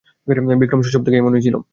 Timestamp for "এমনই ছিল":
1.17-1.55